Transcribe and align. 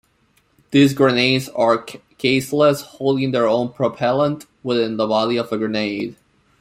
These 0.71 0.95
grenades 0.95 1.47
are 1.49 1.83
caseless, 2.17 2.81
holding 2.81 3.29
their 3.33 3.45
own 3.47 3.69
propellant 3.71 4.47
within 4.63 4.97
the 4.97 5.05
body 5.05 5.37
of 5.37 5.51
the 5.51 5.57
grenade. 5.59 6.15